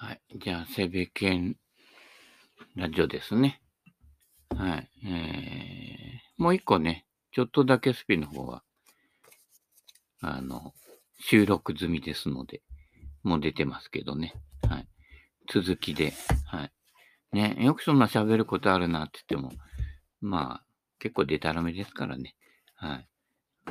[0.00, 0.20] はい。
[0.36, 1.56] じゃあ、セベケン
[2.76, 3.60] ラジオですね。
[4.56, 4.88] はい。
[5.04, 8.62] えー、もう一個ね、ちょっとだけスピの方は、
[10.20, 10.72] あの、
[11.18, 12.62] 収録済みですので、
[13.24, 14.34] もう出てますけどね。
[14.68, 14.88] はい。
[15.52, 16.12] 続きで、
[16.46, 16.72] はい。
[17.32, 19.52] ね、よくそんな喋ることあるなって言っても、
[20.20, 20.64] まあ、
[21.00, 22.36] 結構デタラメですからね。
[22.76, 23.08] はい。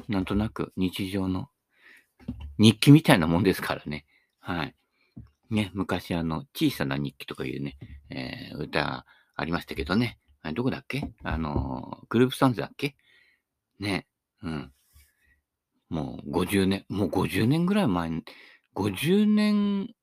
[0.09, 1.47] なんとなく日常の
[2.59, 4.05] 日記みたいなもんですからね。
[4.41, 4.76] はい。
[5.49, 7.77] ね、昔あの、小さな日記とかいうね、
[8.09, 10.19] えー、歌ありましたけどね。
[10.53, 11.11] どこだっけ？
[11.23, 12.95] あの、グループサンズだっけ？
[13.79, 14.07] ね、
[14.41, 14.71] うん。
[15.89, 18.09] もう50年、もう50年ぐらい前、
[18.75, 19.93] 50年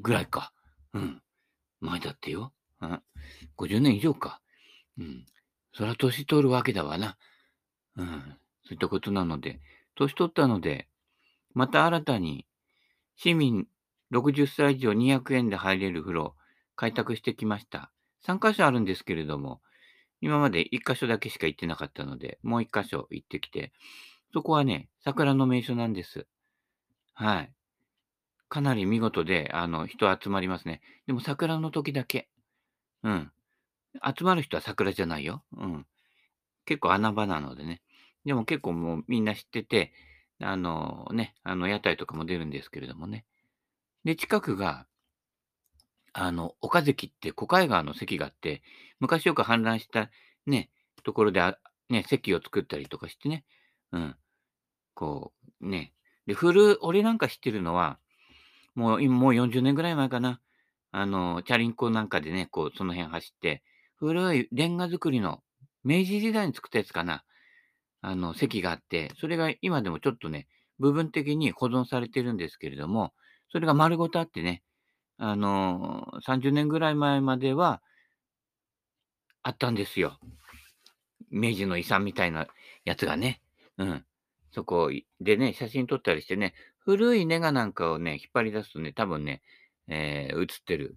[0.00, 0.52] ぐらいか。
[0.92, 1.22] うん。
[1.80, 2.52] 前だってよ。
[2.80, 3.02] うん。
[3.56, 4.40] 50年以上か。
[4.98, 5.26] うん。
[5.72, 7.16] そら年取るわけだわな。
[7.96, 8.38] うん。
[8.64, 9.60] そういったことなので、
[9.94, 10.88] 年取ったので、
[11.54, 12.46] また新たに
[13.16, 13.66] 市民
[14.10, 16.34] 60歳以上200円で入れる風呂、
[16.76, 17.92] 開拓してきました。
[18.22, 19.60] 3カ所あるんですけれども、
[20.20, 23.72] 今まで1箇所だけしか行ってなかったので、もう1箇所行ってきて、
[24.32, 26.26] そこはね、桜の名所なんです。
[27.14, 27.52] はい。
[28.48, 30.80] かなり見事で、あの、人集まりますね。
[31.06, 32.28] でも桜の時だけ。
[33.02, 33.32] うん。
[34.16, 35.42] 集まる人は桜じゃないよ。
[35.56, 35.86] うん。
[36.64, 37.82] 結構穴場なのでね。
[38.24, 39.92] でも結構もうみんな知ってて、
[40.40, 43.24] あのね、あの屋台とかも出るんですけれどもね。
[44.06, 44.86] で、近くが、
[46.12, 48.62] あの、岡関って小海川の関があって、
[49.00, 50.10] 昔よく氾濫した
[50.46, 50.70] ね、
[51.02, 51.58] ところであ、
[51.90, 53.44] ね、席を作ったりとかしてね。
[53.90, 54.16] うん。
[54.94, 55.92] こう、ね。
[56.24, 57.98] で、古、俺なんか知ってるのは、
[58.76, 60.40] もう今もう40年ぐらい前かな。
[60.92, 63.64] あの、チャリンコなんかでね、こう、その辺走って、
[63.96, 65.42] 古いレンガ造りの、
[65.82, 67.24] 明治時代に作ったやつかな。
[68.02, 70.46] あの、席があって、それが今でもちょっとね、
[70.78, 73.12] 部分的に保存されてるんですけれども、
[73.50, 74.62] それが丸ごとあってね、
[75.18, 77.80] あの30年ぐらい前までは、
[79.42, 80.18] あったんですよ。
[81.30, 82.48] 明治の遺産みたいな
[82.84, 83.40] やつがね。
[83.78, 84.04] うん。
[84.50, 84.90] そこ
[85.20, 89.42] でね、写真撮ったりしてね、古いネガなんかをね、引っ張り出すとね、多分ね、
[89.86, 90.96] えー、写ってる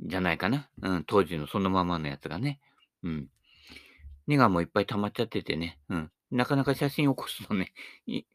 [0.00, 0.68] じゃないかな。
[0.82, 2.60] うん、当時のそのままのやつがね。
[3.02, 3.28] うん。
[4.28, 5.80] ネガもいっぱい溜まっちゃっててね。
[5.88, 6.10] うん。
[6.30, 7.72] なかなか写真を起こすとね、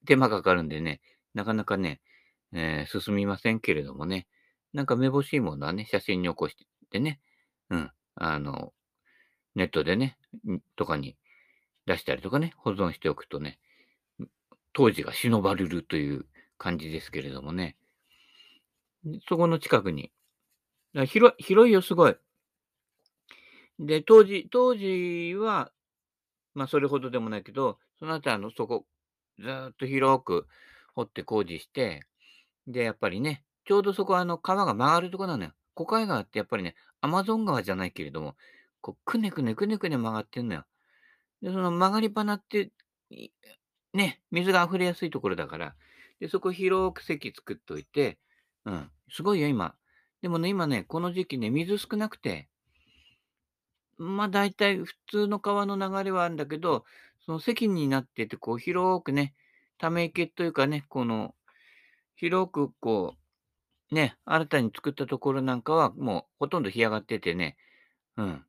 [0.06, 1.00] 手間かかるんでね、
[1.34, 2.02] なかなかね、
[2.54, 4.28] えー、進みませんけれどもね。
[4.74, 6.56] なんかめぼしいものはね、写真に起こし
[6.90, 7.20] てね、
[7.70, 7.92] うん。
[8.16, 8.74] あの、
[9.56, 10.18] ネットでね、
[10.76, 11.16] とかに
[11.86, 13.60] 出したりとかね、保存しておくとね、
[14.74, 16.26] 当時が忍ばれるという
[16.58, 17.78] 感じですけれどもね。
[19.28, 20.12] そこの近くに。
[21.08, 22.16] 広広いよ、すごい。
[23.80, 25.72] で、当時、当時は、
[26.54, 28.86] まあ、それほどでもないけど、その後、あの、そこ、
[29.40, 30.48] ずっと広く
[30.96, 32.06] 掘って工事して、
[32.68, 35.52] で、やっぱりね、ちょうどそこは、あの、川が曲がるとこなのよ。
[35.74, 38.36] 小海川ってやっぱりね、アマゾン川じゃないけれども、
[38.82, 40.66] こう、くねくねくねくね曲がってんのよ。
[41.42, 42.72] で、その曲がりっぱなって、
[43.94, 45.76] ね、水が溢れやすいところだから、
[46.20, 48.18] で、そこ広く席作っといて、
[48.66, 49.76] うん、すごいよ、今。
[50.22, 52.48] でもね、今ね、この時期ね、水少なくて、
[53.98, 56.86] まあ、大体普通の川の流れはあるんだけど、
[57.26, 59.34] その席になってて、こう広くね、
[59.78, 61.36] ため池というかね、この、
[62.16, 63.16] 広くこ
[63.92, 67.58] う、ね、新たに作ったところなんかはもうほとんど干上がっててね、
[68.18, 68.46] うん。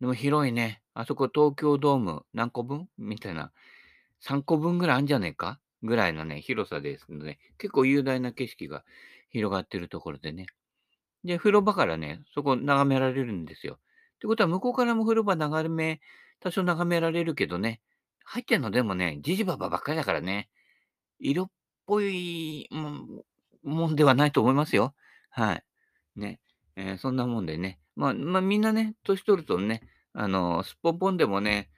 [0.00, 0.82] でも広いね。
[0.94, 2.88] あそこ東京ドーム何個分？
[2.98, 3.52] みたいな。
[4.20, 5.58] 3個分ぐらいあるんじゃねえか？
[5.82, 8.84] ぐらいのね、広さですので、結構雄大な景色が
[9.30, 10.46] 広がってるところでね。
[11.24, 13.74] で、風呂場からね、そこ眺められるんですよ。
[13.74, 13.78] っ
[14.20, 16.00] てことは、向こうからも風呂場眺め、
[16.40, 17.80] 多少眺められるけどね、
[18.24, 20.48] 入ってんのでもね、じじばばばっかりだからね、
[21.18, 21.50] 色っ
[21.86, 22.68] ぽい
[23.62, 24.94] もんではないと思いますよ。
[25.30, 25.64] はい。
[26.16, 26.40] ね。
[26.76, 27.78] えー、そんなもんでね。
[27.96, 29.82] まあ、まあ、みんなね、年取るとね、
[30.14, 31.70] あの、すっぽんぽんでもね、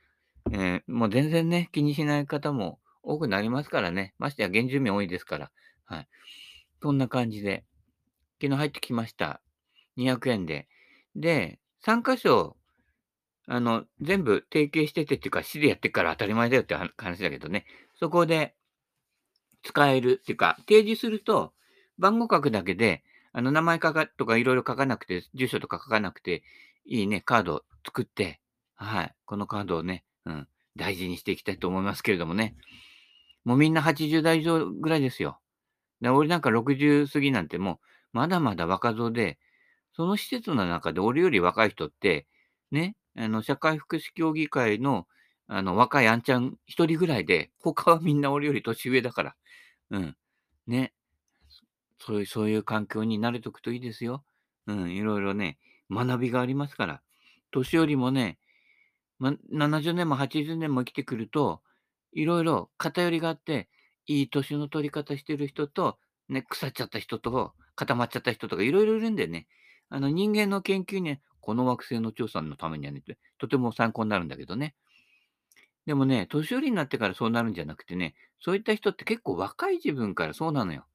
[0.53, 4.14] えー、もう全然ね、気にしない方も多くなりますからね。
[4.19, 5.50] ましてや原住民多いですから。
[5.84, 6.09] はい。
[6.82, 7.64] そんな感じで、
[8.41, 9.40] 昨日入ってきました。
[9.96, 10.69] 200円で。
[11.17, 12.56] で、3箇所、
[13.46, 17.67] あの、全部提携しててっていうか、市でやってから当たり前だよって話だけどね。
[17.99, 18.55] そこで
[19.64, 21.52] 使えるっていうか、提示すると、
[21.99, 23.02] 番号書くだけで、
[23.32, 26.44] あの、名前書かとかいろいろ書かなくて、住所とか書かなくて
[26.87, 28.40] いいね、カードを作って、
[28.76, 29.14] はい。
[29.25, 32.56] このカードをね、うん、大事にしていきたいと思いますけれどもね。
[33.44, 35.38] もうみんな80代以上ぐらいですよ。
[36.00, 37.78] で俺なんか60過ぎなんてもう、
[38.12, 39.38] まだまだ若造で、
[39.96, 42.26] その施設の中で俺より若い人って、
[42.70, 45.06] ね、あの、社会福祉協議会の、
[45.49, 49.37] あの、若いあんちゃん一人ぐらいで、他はみんな俺より年上だから。
[49.91, 50.17] うん。
[50.67, 50.93] ね。
[51.99, 54.25] そういうそういう環境に慣れとくといいですよ。
[54.67, 55.58] うん、いろいろね、
[55.91, 57.02] 学びがありますから。
[57.50, 58.38] 年寄りもね、
[59.19, 61.62] ま、70年も80年も生きてくると、
[62.12, 63.69] いろいろ偏りがあって、
[64.06, 65.99] いい年の取り方してる人と、
[66.29, 69.47] ね、腐っちゃった人と、固まっちゃった人とかいろいろいるんでね、
[69.90, 73.02] あの、人間の研究にね、この惑星の調査のためにはね、
[73.38, 74.75] とても参考になるんだけどね。
[75.86, 80.86] でもね、年寄りになってからそうなるんじゃなくてね、そういった人って結構若い自分からそうなのよ。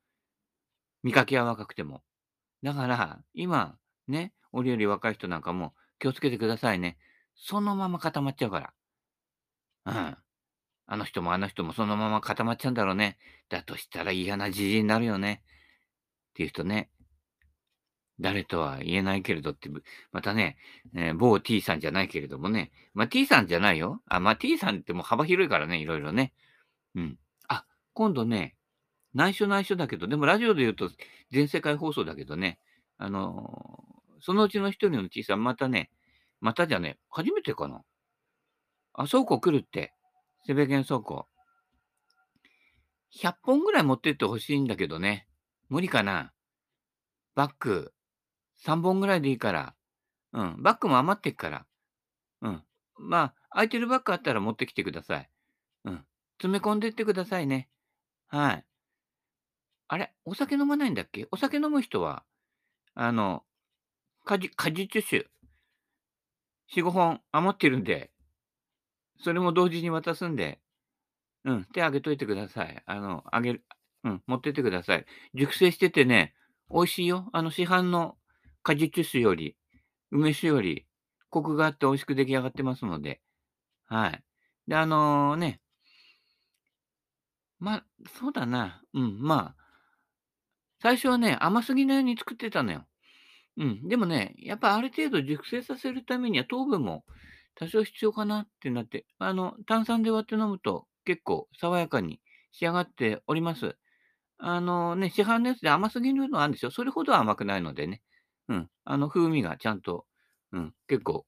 [1.04, 2.02] 見かけは若くても。
[2.64, 3.78] だから、今、
[4.08, 6.98] ね、俺より若い人なんかも気をつけてくださいね。
[7.36, 8.74] そのまま固まっちゃうから。
[9.86, 10.18] うん。
[10.92, 13.18] あの人もあの人もそのまま固まっちゃうんだろうね。
[13.48, 15.44] だとしたら嫌なじじいになるよね。
[16.32, 16.90] っていう人ね。
[18.20, 19.70] 誰とは言えないけれどって、
[20.12, 20.58] またね、
[20.96, 22.72] えー、某 T さんじゃないけれどもね。
[22.94, 24.02] まあ、T さんじゃないよ。
[24.08, 26.34] あ、まあ、T さんってもう幅広いからね、いろいろね。
[26.96, 27.18] うん。
[27.48, 28.56] あ、今度ね、
[29.14, 30.90] 内緒内緒だけど、でもラジオで言うと
[31.32, 32.60] 全世界放送だけどね、
[32.98, 35.90] あのー、そのうちの一人の T さん、またね、
[36.42, 37.84] またじゃね、初めてかな。
[38.94, 39.94] あ、倉庫来るって。
[40.46, 41.28] セベゲン倉庫。
[43.16, 45.28] 100本ぐらい持ってってほしいんだけどね。
[45.70, 46.34] 無理かな。
[47.36, 47.94] バッグ、
[48.66, 49.76] 3本ぐらいでいいから。
[50.34, 50.56] うん。
[50.62, 51.66] バッグも余ってっから。
[52.42, 52.64] うん。
[52.98, 55.30] まあ、空いてるバッグあったら持ってきてください。
[55.86, 56.06] うん。
[56.38, 57.70] 詰め込んでってくださいね。
[58.28, 58.66] はい。
[59.88, 60.14] あれ？
[60.26, 61.28] お酒飲まないんだっけ？
[61.32, 62.24] お酒飲む人は、
[62.94, 63.44] あの、
[64.24, 65.28] 果実、果実酒。
[66.76, 68.12] 4、5本余ってるんで、
[69.20, 70.62] それも同時に渡すんで、
[71.44, 72.84] うん、手あげといてください。
[72.86, 73.66] あの、あげる、
[74.04, 75.06] うん、持ってってください。
[75.34, 76.36] 熟成しててね、
[76.72, 77.28] 美味しいよ。
[77.34, 78.19] あの、市販の
[78.64, 79.56] 果実酒より、
[80.12, 80.86] 梅酒より、
[81.30, 83.22] コクがあって美味しく出来上がってますので、
[83.86, 84.24] はい。
[84.68, 85.62] で、あのー、ね、
[87.60, 87.86] まあ、
[88.18, 88.82] そうだな。
[88.94, 89.70] うん、まあ、
[90.82, 92.86] 最初はね、甘すぎないように作ってたのよ。
[93.58, 93.88] うん。
[93.88, 97.04] でもね、やっぱある程度熟成させるためには糖分も
[97.56, 102.22] 多少必要かなってなって、あの、炭酸で割って飲むと結構爽やかに
[102.54, 103.78] 仕上がっております。
[104.38, 106.72] あのね、市販のやつで甘すぎるのはあるんですよ。
[106.72, 108.02] それほど甘くないのでね。
[108.50, 108.70] うん。
[108.84, 110.06] あの風味がちゃんと、
[110.52, 111.26] うん、結構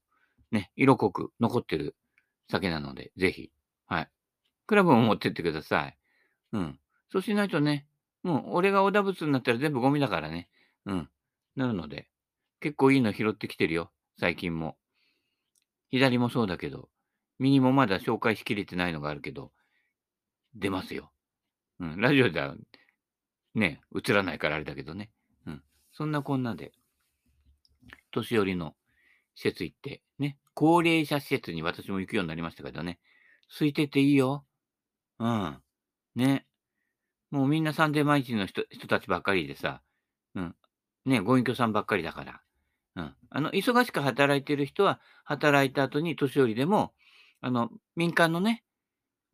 [0.50, 1.96] ね、色濃く残ってる
[2.50, 3.50] 酒なので、ぜひ、
[3.86, 4.10] はい。
[4.66, 5.96] クラブも持ってってください。
[6.52, 6.78] うん。
[7.10, 7.86] そうしないとね、
[8.22, 10.48] もう俺がオダブツになったら全部ゴミだからね。
[10.84, 11.08] うん。
[11.56, 12.08] なるので、
[12.60, 13.90] 結構いいの拾ってきてるよ。
[14.18, 14.76] 最近も。
[15.90, 16.88] 左もそうだけど、
[17.38, 19.52] 右もまだ紹介しきれてないのがあるけど、
[20.54, 21.10] 出ますよ。
[21.80, 22.00] うん。
[22.00, 22.54] ラジオでは
[23.54, 25.10] ね、映らないからあれだけどね。
[25.46, 25.62] うん。
[25.92, 26.72] そんなこんなで、
[28.10, 28.74] 年寄りの
[29.34, 32.98] 施設行って、ね、高齢者施設に私も行くようになりましたけどね、
[33.48, 34.44] 空いてていいよ。
[35.18, 35.58] うん。
[36.14, 36.46] ね。
[37.30, 39.82] もうみんなサンデー毎日の人人たちばっかりでさ、
[40.34, 40.54] うん。
[41.06, 42.40] ね、ご隠居さんばっかりだから。
[42.96, 43.14] うん。
[43.30, 46.92] あの、忙しく働いてる人は、働いた後に年寄りでも、
[47.40, 48.64] あの、民間のね、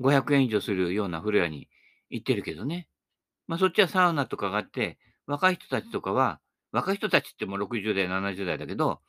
[0.00, 1.68] 500円以上するような風呂屋に
[2.08, 2.88] 行ってるけどね。
[3.46, 6.40] まあ、そっちはサウナとかがあって、若い人たちとかは、
[6.72, 9.00] 若い人たちってもう60代、70代だけど、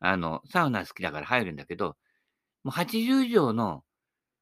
[0.00, 1.96] あの、サウナ好きだから入るんだけど、
[2.64, 3.84] もう80以上の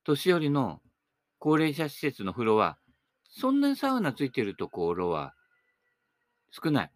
[0.05, 0.81] 年寄りの
[1.39, 2.79] 高齢者施設の風呂は、
[3.29, 5.35] そんなにサウナついてるところは
[6.51, 6.91] 少ない。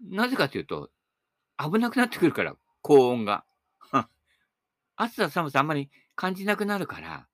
[0.00, 0.90] なぜかというと、
[1.58, 3.44] 危なくなってくるから、高温が。
[4.96, 7.28] 暑さ寒さあんまり感じなくなるから、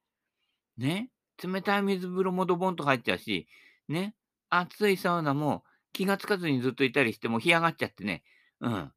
[0.77, 1.11] ね、
[1.43, 3.47] 冷たい水風呂もドボンと入っちゃうし、
[3.89, 4.15] ね、
[4.49, 8.23] 暑いサウナも気がつかずにずっといたりしても干上がっちゃってね、
[8.61, 8.93] うん。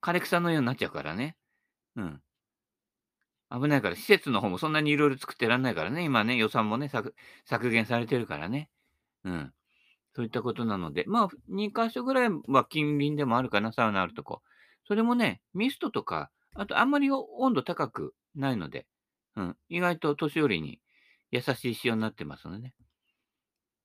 [0.00, 1.36] 枯れ草のようになっちゃうからね。
[1.96, 2.20] うん。
[3.50, 7.14] 危ないから、施設の方もそんなにいろいろ作ってらんないからね、今ね、予算もね、削
[7.44, 8.70] 削減されてるからね。
[9.24, 9.52] うん。
[10.14, 14.42] そういったことなので、まあ、2箇所ぐらいは近隣でもあるかな、サウナあるとこ。
[14.86, 18.86] それもね、ミストとか、あとあんまり温度高くないので、
[19.36, 20.80] うん、意外と年寄りに
[21.30, 22.74] 優しい仕様になってますのでね。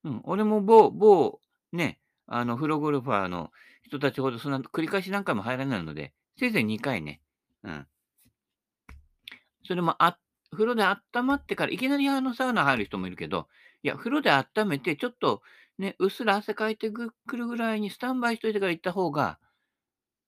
[0.04, 1.40] うん、俺も某、某、
[1.72, 3.52] ね、あの、フロゴルファーの
[3.84, 7.22] 人たちほどそんな繰り返し何回も入らないので、せいぜい2回ね、
[7.64, 7.88] うん、
[9.66, 10.18] それもあ、
[10.52, 13.48] 風呂で温まってから、いきなりあのサウナ入る人もいるけど、
[13.84, 15.42] いや、風呂で温めて、ちょっと
[15.78, 19.40] ね、うっすら汗かいてくるぐらいにスタンバイしといてから行った方が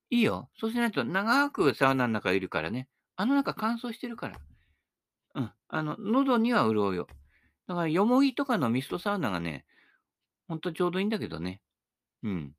[0.10, 0.50] いいよ。
[0.60, 2.88] そうしないと長くサウナの中いるからね。
[3.16, 4.40] あの中乾燥してるから。
[5.36, 5.52] うん。
[5.68, 7.08] あの、喉には潤うよ。
[7.68, 9.66] だから、よもぎとかのミストサウナがね、
[10.48, 11.62] ほんとちょうどいいんだけどね。
[12.24, 12.56] うん。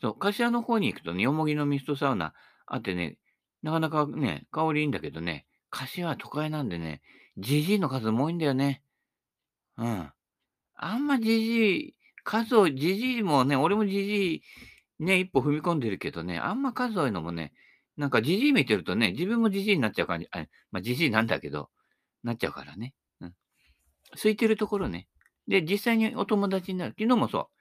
[0.00, 2.34] そう、柏の方に行くとね、よもぎのミストサウナ
[2.66, 3.18] あってね、
[3.62, 7.02] なかなかね、香りいいんだけどね、柏は都会なんでね、
[7.36, 8.82] じじいの数も多いんだよね。
[9.76, 10.12] うん。
[10.74, 14.42] あんまじじい数を、じじいもね、俺もじじい、
[15.04, 17.52] ね、一歩踏み込んでるけどね、あんま数多いのもね、
[17.96, 21.70] なんかじじい見てるとね、自分もじじいになっちゃう感じ、あ、まあじじいなんだけど、
[22.22, 22.94] なっちゃうからね。
[23.20, 23.34] うん。
[24.12, 25.08] 空いてるところね。
[25.48, 26.94] で、実際にお友達になる。
[26.98, 27.57] 昨日もそう。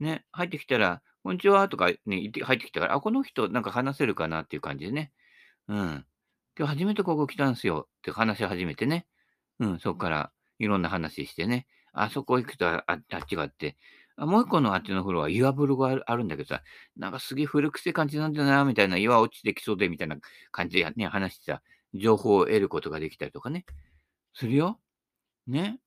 [0.00, 5.12] ね、入ってきたら、こんにちはとかね、入ってきたから、あ、この人なんか話せるかなっていう感じでね。
[5.68, 6.06] うん。
[6.58, 9.06] 今日初めてここ来たんすよって話し始めてね。
[9.60, 11.66] うん、そっからいろんな話してね。
[11.92, 13.76] あそこ行くとああっちがあって、
[14.16, 16.62] あもう一個のあっちの風呂は岩風呂があるあるんだけどさ、
[16.96, 20.16] なんかすげえ古くせ感じなんだな、みたいな、岩落ちてきそうで、みたいな
[20.52, 21.62] 感じでね、話してさ、
[21.94, 23.64] 情報を得ることができたりとかね、
[24.34, 24.80] するよ。
[25.46, 25.80] ね。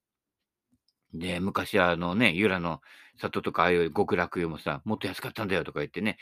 [1.13, 2.81] で、昔はあのね、由良の
[3.17, 6.17] 里とかああいう極楽湯もさ、もっと安かったんだよとか言ってね、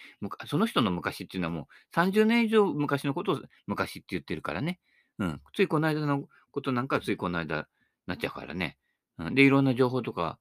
[0.48, 4.80] その人の昔っていうのはもう30年以上昔のことを昔って言ってるからね。
[5.20, 5.42] うん。
[5.54, 7.68] ついこの間のことなんかついこの間
[8.08, 8.78] なっちゃうからね。
[9.18, 10.40] うん、で、いろんな情報とか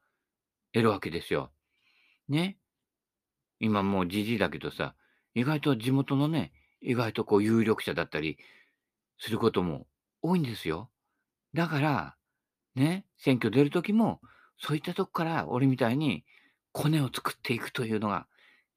[0.73, 1.53] 得るわけですよ。
[2.29, 2.59] ね。
[3.61, 4.95] 今もうじじいだけどさ、
[5.35, 8.39] 意外と地元のね、意外とこう有力者だったり
[9.19, 9.87] することも
[10.23, 10.91] 多いんですよ。
[11.55, 12.17] だから、
[12.75, 14.21] ね、選挙出るときも、
[14.67, 16.25] そういったとこから俺みたいに
[16.73, 18.27] コネを作っていくというのが、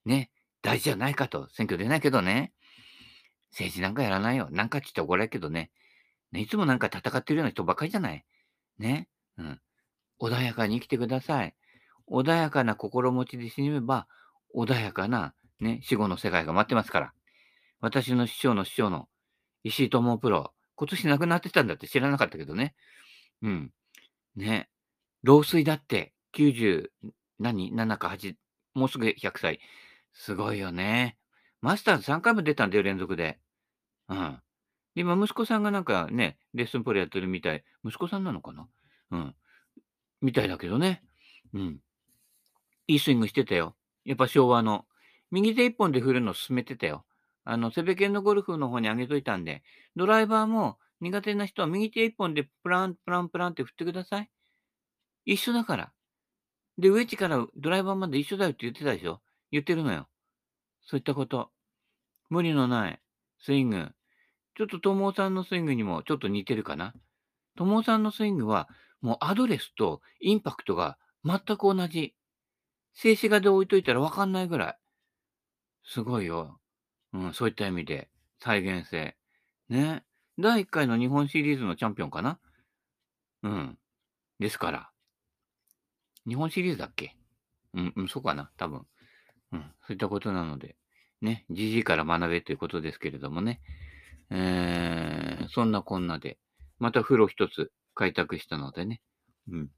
[0.06, 1.48] ね、大事じゃないかと。
[1.54, 2.52] 選挙出ないけどね。
[3.52, 4.50] 政治なんかやらないよ。
[4.52, 5.72] なんかって言って怒られるけどね。
[6.34, 8.26] ね、いつもなんか戦ってるような人ばかりじゃない。
[8.78, 9.08] ね。
[9.38, 9.62] うん。
[10.20, 11.56] 穏やかに生きてください。
[12.12, 14.08] 穏やかな心持ちで死ねば、
[14.54, 17.14] 穏やかな、ね、死後の世界が待ってますから。
[17.80, 19.08] 私の師匠の師匠の
[19.64, 22.76] 石井智プロ、今年亡くなってたんだって知らなかったけどね。
[23.42, 23.72] うん。
[24.36, 24.70] ね。
[25.28, 26.90] 老衰だって、90、
[27.38, 28.36] 何 ?7 か8、
[28.76, 29.60] もうすぐ100歳。
[30.14, 31.18] すごいよね。
[31.60, 33.38] マスターズ3回も出たんだよ、連続で。
[34.08, 34.40] うん。
[34.96, 37.66] 今、息子さんがなんかね、レッスンプロやってるみたい。
[37.84, 38.70] 息子さんなのかな？
[39.12, 39.36] うん。
[40.22, 41.04] みたいだけどね。
[41.54, 41.80] うん。
[42.88, 43.76] いいスイングしてたよ。
[44.06, 44.86] やっぱ昭和の。
[45.30, 47.06] 右手一本で振るの進めてたよ。
[47.44, 49.62] あの、セベケンのゴルフの方に上げといたんで、
[49.98, 54.30] ドライバーも苦手な人は右手一本でプラン、プラン、プランって振ってください。
[55.28, 55.92] 一緒だから。
[56.78, 59.20] で、ウェッジからドライバーまで一緒だよって言ってたでしょ？
[59.52, 60.08] 言ってるのよ。
[60.86, 61.52] そういったこと。
[62.30, 63.00] 無理のない
[63.40, 63.90] スイング。
[64.58, 66.94] ちょっと友さんのスイングにもちょっと似てるかな？
[67.58, 68.70] 友さんのスイングは
[69.02, 72.16] もうアドレスとインパクトが全く同じ。
[72.94, 74.78] 静止画で置いといたらわかんないぐらい。
[75.86, 76.58] すごいよ。
[77.14, 79.16] うん、そういった意味で、再現性。
[79.70, 80.04] ね。
[80.40, 82.40] 第1回の日本シリーズのチャンピオンかな？
[83.44, 83.78] うん。
[84.40, 84.90] ですから。
[86.28, 87.16] 日本シリーズだっけ？
[87.74, 88.52] うん、うん、そうかな。
[88.58, 88.86] 多分。
[89.54, 90.76] うん、そういったことなので。
[91.22, 91.46] ね。
[91.50, 93.62] GG から学べということですけれどもね。
[94.30, 96.38] えー、そんなこんなで。
[96.80, 99.02] また風呂一つ開拓したのでね。
[99.50, 99.70] うん。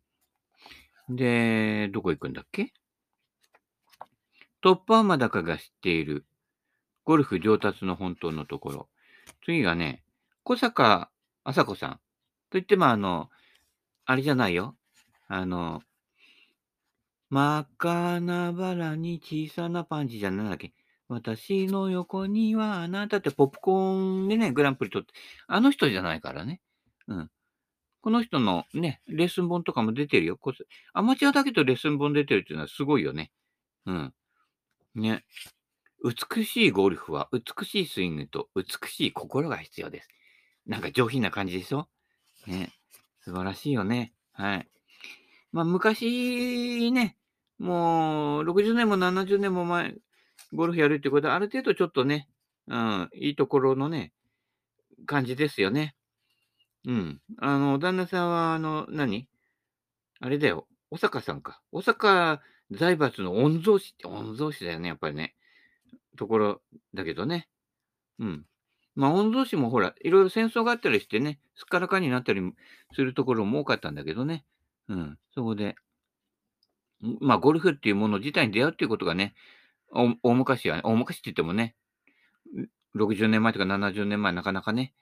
[1.16, 2.74] で、どこ行くんだっけ？
[4.62, 6.26] トップアマダカが知っている
[7.06, 8.90] ゴルフ上達の本当のところ。
[9.46, 10.04] 次がね、
[10.44, 11.10] 小坂
[11.44, 11.92] 麻子さん。
[11.92, 12.00] と
[12.54, 13.30] 言っても、あの、
[14.06, 14.76] あれじゃないよ。
[15.28, 15.82] あの、
[17.30, 20.74] 真っ赤なバラに小さなパンチじゃなんだっけ。
[21.08, 25.14] 私の横にはあなたってポップコーンでね、グランプリ取って、
[25.48, 26.62] あの人じゃないからね。
[27.08, 27.32] うん。
[28.02, 30.40] この人のね、レッスン本とかも出てるよ。
[30.94, 33.32] アマチュアだけどレッスン本出てるっていうのはすごいよね。
[33.86, 34.14] うん。
[34.96, 35.26] ね。
[36.04, 40.08] 美しいゴルフは美しいスイングと美しい心が必要です。
[40.66, 41.90] なんか上品な感じでしょ？
[42.48, 42.72] ね。
[43.20, 44.14] 素晴らしいよね。
[44.32, 44.70] はい。
[45.52, 47.18] まあ昔ね、
[47.60, 49.96] もう60年も70年も前、
[50.54, 52.28] ゴルフやるってことはある程度ちょっとね、
[52.68, 54.14] うん、いいところのね、
[55.06, 55.96] 感じですよね。
[56.86, 57.22] うん。
[57.38, 59.28] あの、旦那さんは、あの、何？
[60.22, 60.68] あれだよ。
[60.90, 61.62] 小坂さんか。
[61.72, 65.36] 小坂財閥の御曹司って、御曹司だよね、やっぱりね。
[66.18, 66.62] ところ
[66.94, 67.48] だけどね。
[68.20, 68.46] うん。
[68.96, 72.42] まあ、御曹司もほら、いろいろ戦争があったりしてね、すっからかになったり
[72.94, 74.46] するところも多かったんだけどね。
[74.88, 75.18] うん。
[75.34, 75.76] そこで、
[77.02, 79.34] まあ、ゴルフっていうもの自体に出会うっていうことがね、
[79.92, 81.76] 大昔は、ね、大昔って言ってもね、
[82.96, 84.94] 60年前とか70年前なかなかね、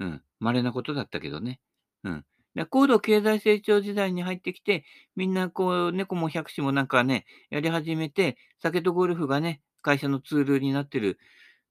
[0.00, 0.22] うん。
[0.40, 1.60] 稀なことだったけどね。
[2.02, 2.24] うん。
[2.54, 4.84] で、高度経済成長時代に入ってきて、
[5.16, 11.18] みんなこう、猫も百種もなんかね、やり始めて、酒とゴルフがね、会社のツールになってる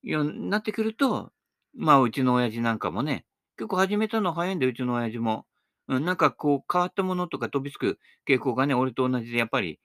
[0.03, 1.31] ようになってくると、
[1.75, 3.25] まあ、うちの親父なんかもね、
[3.57, 5.45] 結構始めたの早いんで、うちの親父も。
[5.87, 9.79] うん、なんかこう、変わったものとか飛びつく傾向がね、俺と同じでやっぱり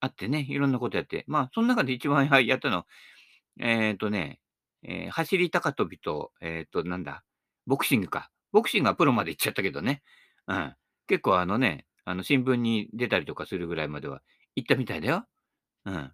[0.00, 1.24] あってね、いろんなことやって。
[1.26, 2.84] まあ、その中で一番やったの、
[3.60, 4.40] えっ、とね、
[4.82, 7.24] えー、走り高跳びと、えっ、と、なんだ、
[7.66, 8.30] ボクシングか。
[8.52, 10.02] ボクシングはプロまで行っちゃったけどね。
[10.46, 10.74] うん。
[11.06, 14.22] 結構あのね、あの新聞に出たりとかするぐらいまでは
[14.56, 15.26] 行ったみたいだよ。
[15.86, 16.12] うん。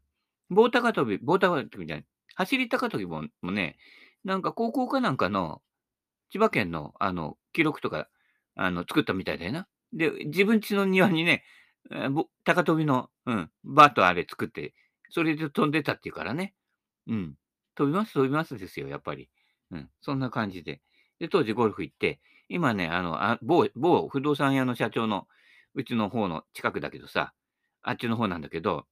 [0.51, 3.77] 棒高跳び、棒高跳びじゃない、走り高跳びももね、
[4.25, 5.63] なんか高校かなんかの、
[6.31, 8.09] 千葉県のあの、記録とか、
[8.57, 9.69] あの、作ったみたいだよな。
[9.93, 11.45] で、自分家の庭にね、
[11.91, 12.09] え、
[12.45, 14.75] 高跳びの、うん、バーとあれ作って、
[15.11, 16.55] それで飛んでたっていうからね。
[17.07, 17.35] うん。
[17.75, 19.29] 飛びます飛びますですよ、やっぱり。
[19.71, 20.81] うん、そんな感じで。
[21.19, 25.27] で、当時ゴルフ行って、今ね、あの、あ某某不動産屋の社長の
[25.75, 27.33] うちの方の近くだけどさ、
[27.83, 28.87] あっちの方なんだけど、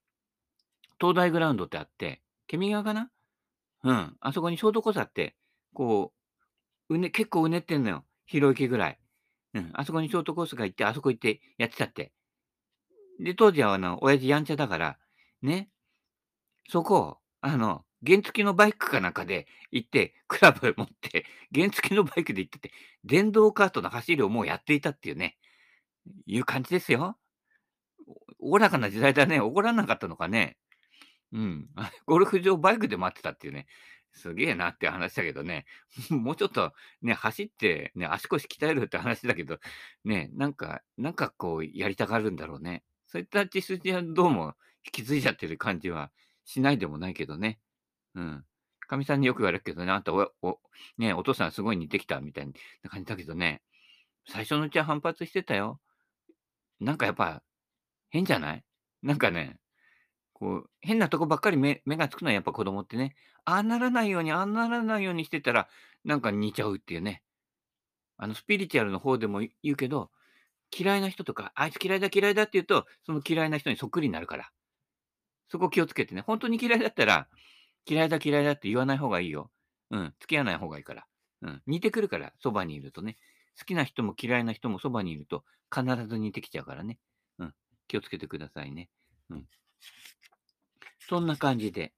[1.00, 3.10] 東大グラウンドってあって、ケミ川かな？
[3.84, 4.16] うん。
[4.20, 5.36] あそこにショートコースあって、
[5.74, 6.12] こ
[6.88, 8.04] う、うね、結構うねってんのよ。
[8.26, 8.98] 広い木ぐらい。
[9.54, 9.70] うん。
[9.74, 12.12] あそこにショートコースが行って、あそこ行ってやってたって。
[13.20, 14.98] で、当時はあの、親父やんちゃだから、
[15.42, 15.68] ね。
[16.68, 21.24] そこ、あの、原付のバイクかなんかで行って、クラブ持って、
[21.54, 22.72] 原付のバイクで行ってて、
[23.04, 25.36] 電動カートの走りをもうやっていたっていうね、
[26.26, 27.18] いう感じですよ。
[28.40, 29.40] おおらかな時代だね。
[29.40, 30.56] 怒らなかったのかね。
[31.32, 31.68] うん。
[32.06, 33.66] ゴルフ場バイクで待ってたっていうね。
[34.12, 35.66] すげえなって話だけどね。
[36.10, 36.72] もうちょっと
[37.02, 39.58] ね、走ってね、足腰鍛えるって話だけど、
[40.04, 42.84] ね、なんか、なんかこうやりたがるんだろうね。
[43.06, 46.12] そういった血筋はどうも引き継いじゃってる感じは
[46.44, 47.60] しないでもないけどね。
[48.14, 48.44] うん。
[48.80, 50.60] かみさんによく言われるけどね、あんたおお、
[50.96, 52.46] ね、お父さんすごい似てきたみたい
[52.82, 53.62] な感じだけどね、
[54.26, 55.80] 最初のうちは反発してたよ。
[56.80, 57.42] なんかやっぱ、
[58.10, 58.64] 変じゃない？
[59.02, 59.58] なんかね、
[60.38, 65.68] こう、変なとこばっかり目目がつくのはやっぱ子供ってね、ああならないように、ああならないようにしてたら、
[66.04, 67.22] なんか似ちゃうっていうね。
[68.16, 70.10] あの、スピリチュアルの方でも言うけど、
[70.76, 74.50] 嫌いな人とか、あいつ嫌いだ嫌いだって言うと、その嫌いな人にそっくりになるから。
[75.48, 76.20] そこ気をつけてね。
[76.20, 77.28] 本当に嫌いだったら、
[77.86, 79.50] 嫌いだ嫌いだって言わない方がいいよ。
[79.90, 81.06] うん、付き合わない方がいいから。
[81.42, 83.16] うん、似てくるから、そばにいるとね。
[83.58, 86.98] 好きな人も嫌いな人もそばにいると、必ず似てきちゃうからね。
[87.38, 87.54] うん、
[87.88, 88.88] 気をつけてくださいね。
[89.30, 89.46] うん。
[91.08, 91.92] そんな感じで。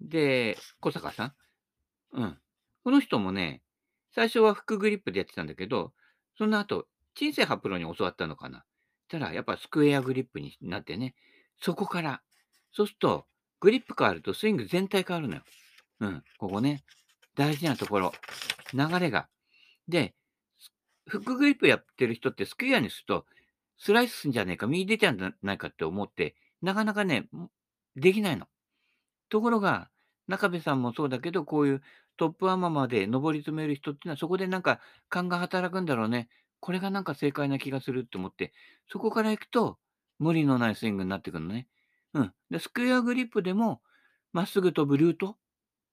[0.00, 1.34] で、小坂さん？
[2.12, 2.38] うん。
[2.82, 3.62] この人もね、
[4.14, 5.92] 最初はフックグリップでやってたんだけど、
[6.36, 8.64] その後、小さいハプロに教わったのかな。
[9.08, 11.14] したら、やっぱスクエアグリップになってね、
[11.60, 12.22] そこから、
[12.72, 13.26] そうすると、
[13.60, 15.42] グリップ変わるとスイング全体変わるのよ。
[16.00, 16.84] うん、ここね。
[17.36, 18.12] 大事なところ。
[18.72, 19.28] 流れが。
[19.88, 20.14] で、
[21.06, 23.26] フックグリップやってる人ってスクエアにすると、
[23.78, 27.28] スライスすんじゃねえか、右出ちゃうんじゃないかって思って、なかなかね、
[27.96, 28.46] できないの。
[29.28, 29.90] ところが、
[30.26, 31.82] 中部さんもそうだけど、こういう
[32.16, 36.28] トップアマまで上り詰める人っていうのは、そこでなんか勘が働くんだろうね。
[36.60, 38.52] これがなんか正解な気がするって思って、
[38.90, 39.78] そこから行くと、
[40.18, 41.66] 無理のないスイングになってくるのね。
[42.14, 42.32] うん。
[42.50, 43.82] で、スクエアグリップでも、
[44.32, 45.36] まっすぐ飛ぶルート？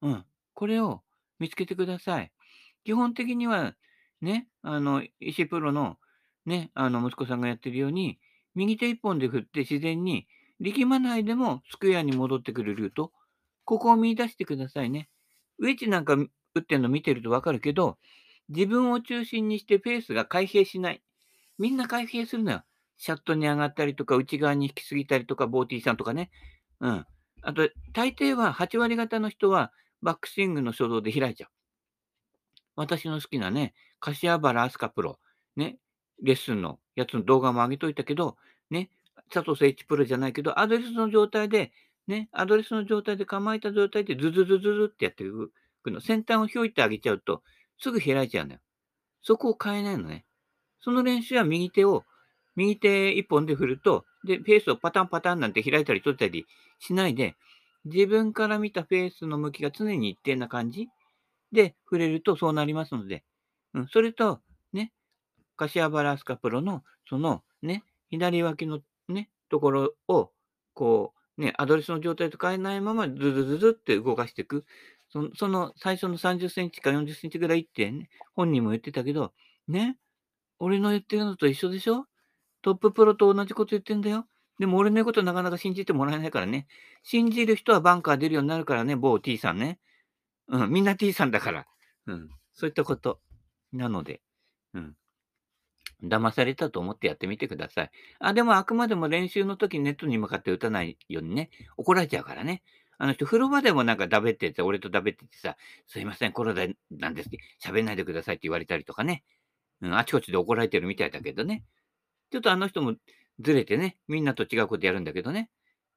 [0.02, 0.26] うん。
[0.54, 1.02] これを
[1.40, 2.32] 見つけてください。
[2.86, 3.76] 基本的には、
[4.22, 5.98] ね、あの、石プロの、
[6.46, 8.20] ね、あの、息子さんがやってるように、
[8.56, 10.28] 右手一本で振って自然に
[10.62, 13.12] 力まないでもスクエアに戻ってくるルート。
[13.65, 15.10] ここを見出してくださいね。
[15.60, 17.97] ウェッジなんか打ってるの見てるとわかるけど、
[18.50, 21.02] 自分を中心にしてペースが開閉しない。
[21.58, 22.63] みんな開閉するのよ。
[22.97, 26.30] シャットに上がったりとか、内側に引きすぎたりとか、ボーティーさんとかね。
[26.80, 27.06] うん。
[27.41, 29.71] あと、大抵は8割方の人は
[30.02, 31.50] バックスイングの初動で開いちゃう。
[32.76, 35.19] 私の好きなね、柏原飛鳥プロ、
[35.56, 35.78] ね、
[36.21, 38.38] レッスンのやつの動画も上げといたけど、
[38.69, 38.89] ね、
[39.32, 41.72] 佐藤誠一プロじゃないけど、アドレスの状態で、
[42.08, 46.02] ね、アドレスの状態で構えた状態でズズズズズってやっていくの。
[46.02, 47.41] 先端をひょいってあげちゃうと、
[47.80, 48.60] すぐ開いちゃうのよ。
[49.24, 50.26] そこを変えないのね。
[50.82, 52.04] その練習は右手を、
[52.56, 56.46] 右手一本で振ると、で、フェースをパタンパタンなんて開いたり閉じたり
[56.80, 57.36] しないで、
[57.86, 60.89] 自分から見たフェースの向きが常に一定な感じ
[61.52, 63.24] で触れるとそうなりますので、
[63.74, 64.41] うん、それと、
[64.74, 64.91] ね、
[65.56, 70.32] 柏原スカプロの、その、ね、左脇のね、ところを、
[70.74, 74.66] こう、ね、アドレスの状態と変えないまま、ズズズズって動かしていく。
[75.10, 79.34] そのその最初の30センチか40センチぐらいってね、本人も言ってたけど、
[79.68, 79.98] ね、
[80.58, 82.06] 俺の言ってるのと一緒でしょ？
[82.62, 84.26] トッププロと同じこと言ってんだよ。
[84.60, 86.68] でも俺の言うことなかなか信じてもらえないからね。
[87.04, 89.80] 信じる人はバンカー出るようになるからね、某 T さんね。
[90.48, 91.66] うん、みんな T さんだから。
[92.06, 93.20] うん、そういったこと。
[93.74, 94.22] なので、
[94.74, 94.96] うん。
[96.04, 97.92] 騙されたと思ってやってみてください。
[98.20, 102.64] あ、でもあくまでも練習の時ネットに向かって打たないようにね、怒られちゃうからね。
[102.98, 107.44] あの人、風呂場でもなんかだべってて、俺とだべっててさ、すいません、コロナなんですけど、
[107.78, 109.24] 喋んないでくださいって言われたりとかね。
[109.82, 111.64] うん、あちこちで怒られてるみたいだけどね。
[112.32, 112.96] ちょっとあの人も
[113.40, 115.50] ずれてね、みんなと違うことやるんだけどね。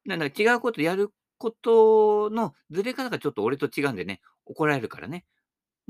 [0.06, 5.24] なんだ違うことやることのずれ方がちょっと俺と違うんでね、怒られるからね。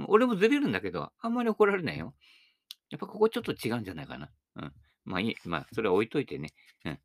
[0.09, 2.15] 俺もずれるんだけど、あんまり怒られないよ。
[2.95, 4.31] やっぱここちょっと違うんじゃないかな。
[4.55, 4.73] うん。
[5.05, 5.37] まあいい。
[5.45, 6.51] まあ、それは置いといてね。
[6.85, 6.99] うん。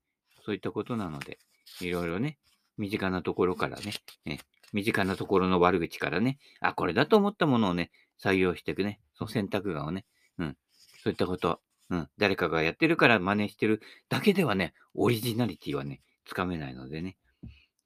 [0.45, 1.39] そういったことなので、
[1.81, 2.37] いろいろね、
[2.77, 4.39] 身近なところからね、ね
[4.71, 7.89] 身近なところの悪口からね、あ、これだと思ったものをね、
[8.23, 10.05] 採用していくね、その選択眼をね、
[10.37, 10.57] うん、
[11.03, 17.17] そういったこと、うん、誰かがやってるから真似してるだけではね、オリジナリティはね、つかめないのでね、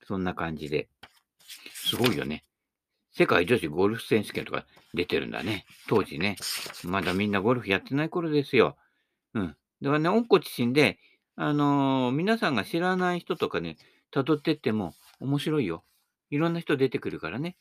[0.05, 0.89] そんな感じで、
[1.71, 2.43] すごいよね。
[3.15, 5.65] 世界女子ゴルフ選手権とか出てるんだね。
[5.87, 6.35] 当時ね。
[6.83, 8.75] まだみんなゴルフやってない頃ですよ。
[9.33, 9.55] うん。
[9.81, 10.97] だからね、温故知新で、
[11.35, 13.77] あのー、皆さんが知らない人とかね、
[14.11, 15.83] 辿ってっても面白いよ。
[16.29, 17.55] いろんな人出てくるからね。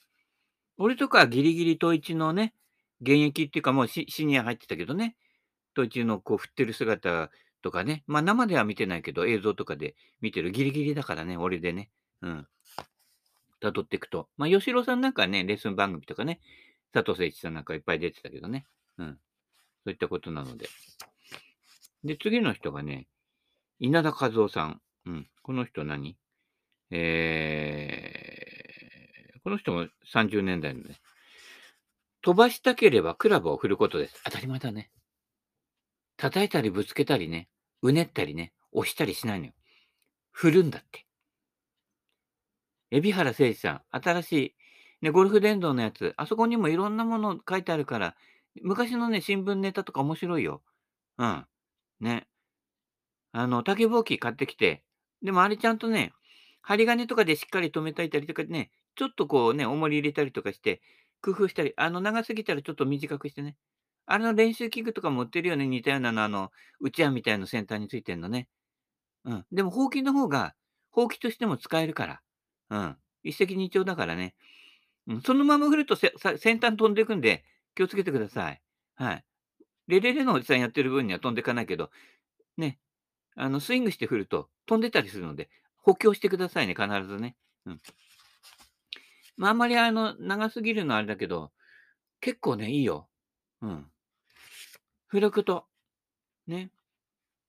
[0.78, 2.54] 俺とかギリギリ統一のね、
[3.02, 5.16] 現役っていうかもうシニア入ってたけどね、
[5.76, 7.30] 統一のこう振ってる姿
[7.62, 11.90] とかね、まあ生では見てないけど映像とかで見てるギリギリだからね、俺でね。
[12.22, 12.46] うん。
[13.62, 14.28] 辿っていくと。
[14.36, 16.40] まあ、吉郎さんなんかね、レッスン番組とかね、
[16.92, 18.66] 佐藤誠一さんなんかいっぱい出てたけどね。
[18.98, 19.18] うん。
[19.84, 20.68] そういったことなので。
[22.04, 23.06] で、次の人がね、
[23.78, 24.80] 稲田和夫さん。
[25.06, 25.26] うん。
[25.42, 26.16] この人何？
[26.90, 31.00] えー、この人も30年代のね、
[32.20, 34.20] 飛ばしたければクラブを振ることです。
[34.24, 34.90] 当たり前だね。
[36.16, 37.48] 叩いたりぶつけたりね、
[37.80, 39.52] うねったりね、押したりしないのよ。
[40.30, 41.06] 振るんだって。
[42.92, 44.54] 海老原誠司さん、新しい、
[45.02, 48.16] ね、ゴルフ殿堂のやつ、あそこにもいろんなもの書いてあるから、
[48.62, 50.62] 昔のね、新聞ネタとか面白いよ。
[51.18, 51.46] うん。
[52.00, 52.28] ね。
[53.32, 54.84] あの、竹ぼうき買ってきて、
[55.22, 56.12] でもあれちゃんとね、
[56.60, 60.82] 針金とかでしっかり留めたいたりとかね、ちょっとこうね、重り入れたりとかして、
[61.22, 63.56] 工夫したり、あの、長すぎたらちょっと短くしてね。
[64.06, 66.50] あれの練習器具とかも売ってるよね、似たようなの、あの、
[66.80, 68.48] うちわみたいな先端についてんのね。
[69.24, 69.46] うん。
[69.52, 70.54] でも、ほうきの方が、
[70.90, 72.22] ほうきとしても使えるから。
[72.72, 72.96] うん。
[73.22, 74.34] 一石二鳥だからね。
[75.06, 76.12] うん、そのまま振ると先
[76.58, 78.62] 端飛んでいくんで、気をつけてください。
[78.94, 79.24] はい。
[79.88, 81.90] レレレのおじさんやってる分には飛んでいかないけど、
[82.56, 82.78] ね。
[83.36, 87.36] あの、スイングして振ると飛んでたりするので、補強してくださいね、必ずね。
[87.66, 87.80] うん。
[89.36, 91.52] まあ、あんまりあの、長すぎるのはあれだけど、
[92.20, 93.08] 結構ね、いいよ。
[93.60, 93.86] うん。
[95.08, 95.66] 振ること。
[96.46, 96.70] ね。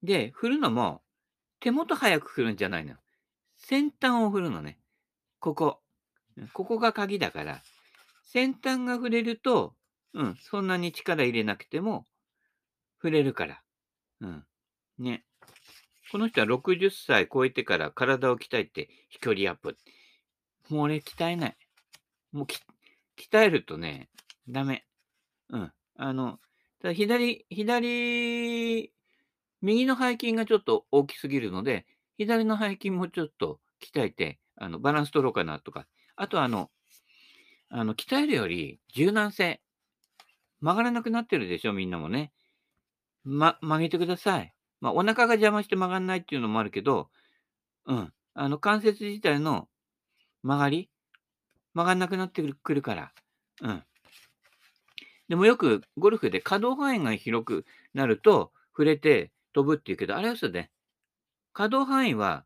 [0.01, 1.01] で、振るのも、
[1.59, 2.95] 手元早く振るんじゃないの。
[3.57, 4.79] 先端を振るのね。
[5.43, 5.81] ここ。
[6.53, 7.61] ここが鍵だから、
[8.23, 9.75] 先端が触れると、
[10.13, 12.05] うん、そんなに力入れなくても、
[12.99, 13.61] 触れるから。
[14.21, 14.45] うん。
[14.99, 15.25] ね。
[16.13, 19.75] この人は60歳超えてから体を鍛えて飛距離アップ。
[20.69, 21.57] もう俺鍛えない。
[22.31, 22.47] もう
[23.17, 24.09] 鍛えるとね、
[24.47, 24.85] ダメ。
[25.49, 25.73] うん。
[25.97, 26.39] あの、
[26.81, 28.93] ただ左、左、
[29.61, 31.85] 右の背筋がちょっと大きすぎるので、
[32.17, 35.87] 左の背筋もちょっと鍛えて、あの、バランス取ろうかなとか。
[36.15, 36.69] あと、あの、
[37.69, 39.61] あの、鍛えるより柔軟性。
[40.61, 42.31] 曲がらなくなってるでしょ、みんなもね。
[43.23, 44.53] ま、曲げてください。
[44.81, 47.09] まあ、お腹が邪魔して曲がんないっていうのもあるけど、
[47.85, 48.13] うん。
[48.35, 49.67] あの、関節自体の
[50.43, 50.89] 曲がり
[51.73, 53.11] 曲がんなくなってくるから。
[53.61, 53.83] うん。
[55.29, 60.69] でもよくゴルフで可動範囲が広くなると触れて飛ぶっていうけど、あれはそうね。
[61.53, 62.45] 可動範囲は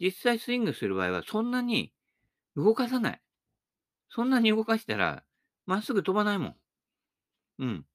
[0.00, 1.92] 実際スイングする場合はそんなに
[2.56, 3.20] 動かさない。
[4.10, 5.22] そんなに動かしたら、
[5.66, 6.56] まっすぐ飛ばないもん。
[7.58, 7.86] うん。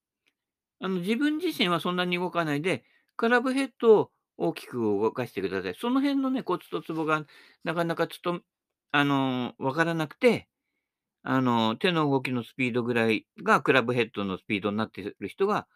[0.79, 2.83] あの、自分自身はそんなに動かないで、
[3.15, 5.75] クラブヘッドを大きく動かしてください。
[5.79, 7.25] その辺のね、コツとツボが
[7.63, 8.41] なかなかちょっと、
[8.91, 10.47] あのー、わからなくて、
[11.23, 15.67] あのー、手の動きのスピードぐらいがクラブヘッドのスピードになってる人が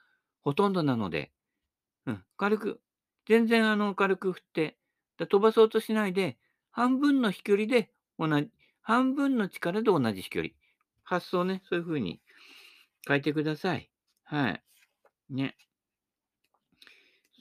[0.42, 1.32] ほとんどなので、
[2.06, 2.82] うん、軽く、
[3.28, 4.78] 全然あの、軽く振って、
[5.26, 6.38] 飛ばそうとしないで、
[6.70, 8.50] 半分の飛距離で同じ、
[8.82, 10.54] 半分の力で同じ飛距離。
[11.04, 12.20] 発想ね、そういう風に
[13.08, 13.90] 変えてください。
[14.24, 14.64] はい。
[15.30, 15.56] ね。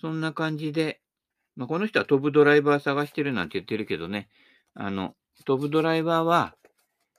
[0.00, 1.00] そんな感じで、
[1.56, 4.28] まあ、この人は飛ぶドライバー探してるなんて言ってるけどね、
[4.74, 6.54] あの、飛ぶドライバーは、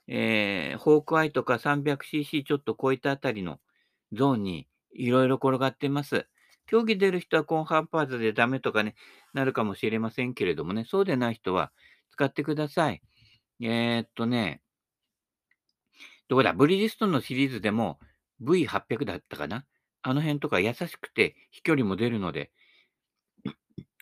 [0.06, 3.58] えー、ホークアイとか 300cc ちょっと超えたあたりの
[4.12, 6.26] ゾーンにいろいろ転がってます。
[6.68, 8.94] 競技出る人はコンハンパーズでダメとかね、
[9.32, 11.72] なるかもしれませんけれどもね、そうでない人は
[12.10, 13.02] 使ってください。
[13.60, 14.60] えー、っとね、
[16.28, 17.98] どこだ、ブリヂストンのシリーズでも
[18.42, 19.64] V800 だったかな？
[20.02, 22.52] あの辺とか優しくて飛距離も出るので、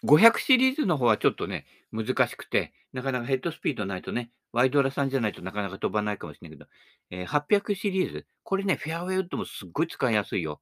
[0.04, 6.70] 500シリーズの方はちょっとね、難しくて、なかなかヘッドスピードないとね、ワイドラさんじゃないとなかなか飛ばないかもしれないけど、
[7.10, 10.60] えー、800シリーズ、これね、フェアウェイウッドもすっごい使いやすいよ。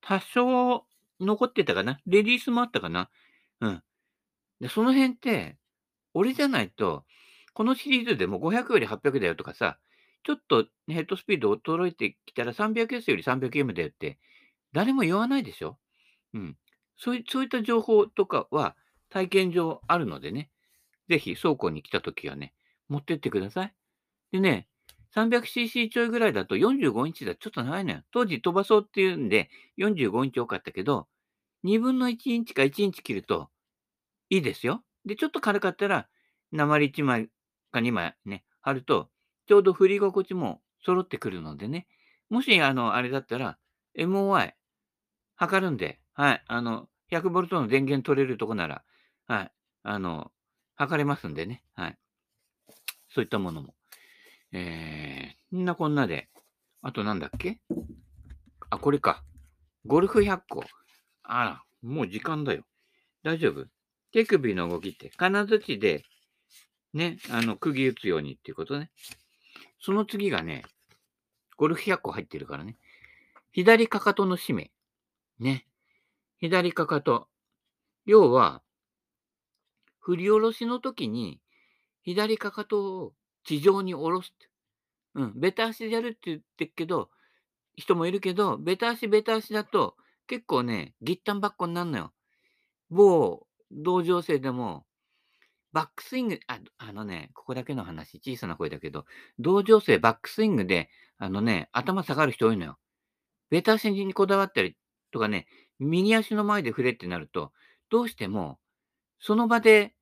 [0.00, 0.84] 多少
[1.20, 2.00] 残ってたかな？
[2.06, 3.10] レディースもあったかな？
[3.60, 3.82] うん。
[4.60, 5.56] で、その辺って、
[6.14, 7.04] 俺じゃないと、
[7.54, 9.78] このシリーズでも500より800だよとかさ、
[10.22, 14.18] ちょっとヘッドスピード衰えてきたら 300S より 300M だよって、
[14.72, 15.78] 誰も言わないでしょ？
[16.34, 16.56] うん。
[16.96, 18.76] そういった情報とかは
[19.08, 20.50] 体験上あるのでね、
[21.08, 22.54] ぜひ倉庫に来たときはね、
[22.88, 23.74] 持ってってください。
[24.32, 24.68] でね、
[25.14, 28.02] 300cc ちょいぐらいだと45インチだちょっと長いのよ。
[28.12, 31.08] 当時飛ばそうっていうんで45インチ多かったけど、
[31.64, 33.50] 2分の1インチか1インチ切ると
[34.30, 34.82] いいですよ。
[35.04, 36.08] で、ちょっと軽かったら、
[36.52, 37.28] 鉛1枚
[37.72, 39.10] か2枚ね、貼ると、
[39.46, 41.86] ちょうど振り心地も揃ってくるのでね。
[42.30, 43.58] もし、あの、あれだったら、
[43.96, 44.54] MOI
[45.36, 48.84] 測るんで、はい、あの、100V の電源取れるとこなら、
[49.26, 50.32] はい、あの、
[50.76, 51.62] 測れますんでね。
[51.74, 51.98] はい。
[53.10, 53.74] そういったものも。
[54.52, 56.28] えー、んなこんなで、
[56.82, 57.60] あとなんだっけ？
[58.70, 59.22] あ、これか。
[59.86, 60.64] ゴルフ100個。
[61.22, 62.64] あら、もう時間だよ。
[63.22, 63.66] 大丈夫？
[64.12, 66.04] 手首の動きって、金槌で、
[66.92, 68.90] ね、あの、釘打つようにっていうことね。
[69.80, 70.64] その次がね、
[71.56, 72.76] ゴルフ100個入ってるからね。
[73.52, 74.72] 左かかとの締め。
[75.38, 75.66] ね。
[76.38, 77.28] 左かかと。
[78.06, 78.62] 要は、
[80.00, 81.40] 振り下ろしの時に、
[82.02, 84.48] 左かかとを地上に下ろすって。
[85.14, 87.10] うん、ベタ足でやるって言ってるけど、
[87.76, 92.12] 人もいるけど、ベタ足ベタ足だと、結構ね、ギッタンバッコになるのよ。
[92.90, 94.84] 某同情生でも、
[95.72, 99.06] バックスイング、ああのね、ここだけの話、小さな声だけど、
[99.38, 102.78] 同情生バックスイングで、あのね、頭下がる人多いのよ。
[103.50, 104.76] ベタ足にこだわったり
[105.12, 105.46] とかね、
[105.78, 107.52] 右足の前で振れってなると、
[107.88, 108.58] どうしても、
[109.20, 109.94] その場で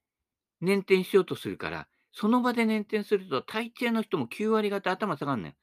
[0.63, 5.55] 捻転しようとするから、その場で捻転すると、大抵の人も9割方頭下がるのよ。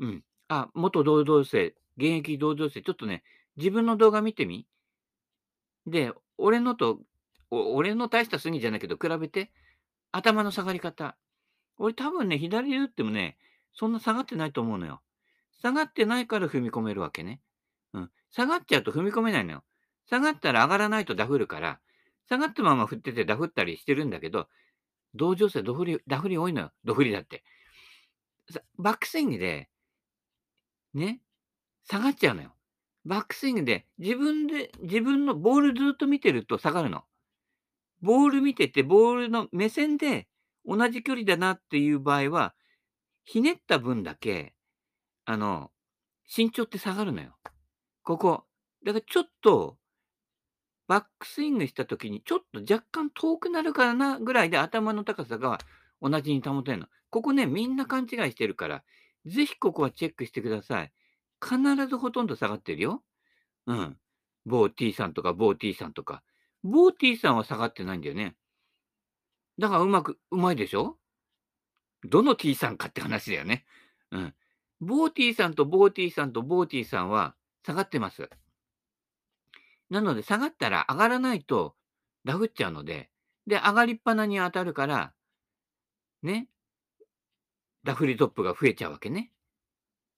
[0.00, 0.24] うん。
[0.48, 3.22] あ、元同情生、現役同情生、ちょっとね、
[3.56, 4.66] 自分の動画見てみ。
[5.86, 6.98] で、俺のと、
[7.50, 9.52] 俺の大したぎじゃないけど、比べて、
[10.10, 11.16] 頭の下がり方。
[11.78, 13.38] 俺多分ね、左で打ってもね、
[13.72, 15.02] そんな下がってないと思うのよ。
[15.62, 17.40] 下がってないから踏み込めるわけね。
[17.92, 18.10] うん。
[18.32, 19.62] 下がっちゃうと踏み込めないのよ。
[20.10, 21.78] 下がったら上がらないとダフるから、
[22.28, 24.48] 下がったまま振っててダフったりしてるんだけど、
[25.16, 26.72] 同情生、ドフリ、ダフリ多いのよ。
[26.84, 27.42] ドフリだって。
[28.78, 29.68] バックスイングで、
[30.94, 31.20] ね、
[31.84, 32.54] 下がっちゃうのよ。
[33.04, 37.04] バックスイングで自分で、自分のボールずっと見てると下がるの。
[38.02, 40.28] ボール見てて、ボールの目線で
[40.64, 42.54] 同じ距離だなっていう場合は、
[43.24, 44.54] ひねった分だけ、
[45.24, 45.70] あの、
[46.36, 47.36] 身長って下がるのよ。
[48.02, 48.44] ここ。
[48.84, 49.78] だからちょっと、
[50.88, 55.58] バックスイングした時にちょっと若干遠くなるからなぐらいで頭の高さが
[56.00, 56.86] 同じに保てるの。
[57.10, 58.84] ここね、みんな勘違いしてるから、
[59.24, 60.92] ぜひここはチェックしてください。
[61.42, 63.02] 必ずほとんど下がってるよ。
[63.66, 63.96] うん。
[64.44, 66.22] 某 T さんとか某 T さんとか。
[66.62, 68.36] 某 T さんは下がってないんだよね。
[69.58, 70.98] だからうまく、うまいでしょ？
[72.04, 73.64] どの T さんかって話だよね。
[74.12, 74.34] うん。
[74.80, 78.28] 某 T さんと某 T さんと某 T さんは下がってます。
[79.90, 81.76] なので下がったら上がらないと
[82.24, 83.10] ダフっちゃうので、
[83.46, 85.12] で、上がりっぱなに当たるから、
[86.22, 86.48] ね、
[87.84, 89.30] ダフリトップが増えちゃうわけね。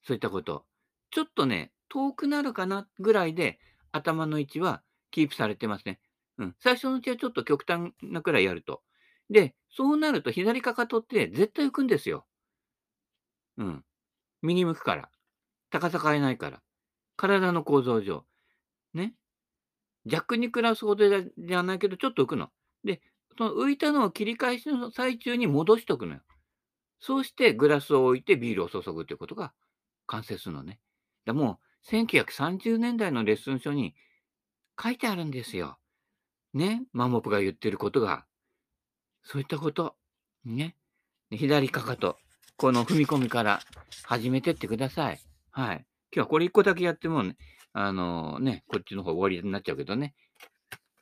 [0.02, 0.64] そういったこと。
[1.10, 3.58] ちょっとね、遠くなるかなぐらいで
[3.92, 6.00] 頭の位置はキープされてますね。
[6.38, 6.56] うん。
[6.60, 8.82] 最初のうちはちょっと極端なくらいやると。
[9.28, 12.26] で、そうなると左かかとって絶対浮くんですよ。
[13.58, 13.84] うん。
[14.40, 15.10] 右向くから。
[15.70, 16.62] 高さ変えないから。
[17.16, 18.24] 体の構造上。
[18.94, 19.14] ね。
[20.08, 22.50] 逆に暮らすほどじゃないけど、ちょっと浮くの。
[22.84, 23.00] で、
[23.36, 26.20] その浮いたのを切り返しの最中に戻しとくのよ。
[27.00, 29.52] そうしてグラスを置いてビールを注ぐということが
[30.06, 30.80] 完成するのね。
[31.24, 33.94] でもう1930年代のレッスン書に
[34.82, 35.78] 書いてあるんですよ。
[36.54, 36.82] ね。
[36.92, 38.26] マモプが言ってることが。
[39.22, 39.94] そういったこと。
[40.44, 40.76] ね。
[41.30, 42.16] 左かかと。
[42.56, 43.60] この踏み込みから
[44.04, 45.20] 始めてってください。
[45.50, 45.76] はい。
[45.76, 47.36] 今日はこれ一個だけやってもね、
[47.72, 50.14] あの、ね、こっちの方終わりになっちゃうけどね。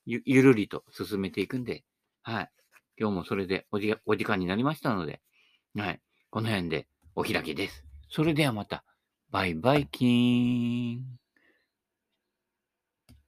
[0.04, 1.84] ゆ、ゆるりと進めていくんで、
[2.22, 2.50] はい。
[2.98, 5.20] 今日もそれでおじお時間になりましたので、
[5.76, 6.00] はい。
[6.30, 7.84] この辺でお開きです。
[8.08, 8.84] それではまた。
[9.30, 11.25] バイバイキーン。